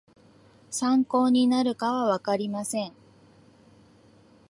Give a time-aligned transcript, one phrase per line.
[0.71, 2.91] 参考になるかはわかりません